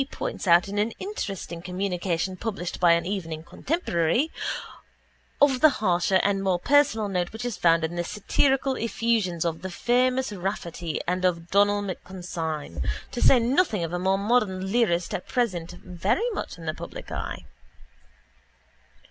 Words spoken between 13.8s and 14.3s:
of a more